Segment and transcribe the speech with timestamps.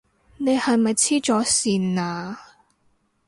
[0.37, 2.39] 你係咪痴咗線啊？